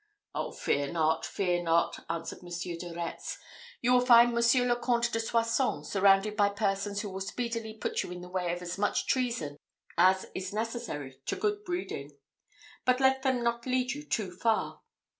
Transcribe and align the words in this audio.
"Oh, 0.33 0.51
fear 0.51 0.91
not! 0.91 1.27
fear 1.27 1.61
not!" 1.61 2.03
answered 2.09 2.41
Monsieur 2.41 2.75
de 2.75 2.91
Retz. 2.91 3.37
"You 3.83 3.93
will 3.93 4.01
find 4.03 4.33
Monsieur 4.33 4.65
le 4.65 4.75
Comte 4.75 5.11
de 5.11 5.19
Soissons 5.19 5.87
surrounded 5.91 6.35
by 6.35 6.49
persons 6.49 7.01
who 7.01 7.09
will 7.11 7.21
speedily 7.21 7.75
put 7.75 8.01
you 8.01 8.09
in 8.11 8.21
the 8.21 8.27
way 8.27 8.51
of 8.51 8.63
as 8.63 8.79
much 8.79 9.05
treason 9.05 9.57
as 9.99 10.25
is 10.33 10.53
necessary 10.53 11.21
to 11.27 11.35
good 11.35 11.63
breeding. 11.63 12.17
But 12.83 12.99
let 12.99 13.21
them 13.21 13.43
not 13.43 13.67
lead 13.67 13.91
you 13.91 14.01
too 14.03 14.31
far. 14.31 14.81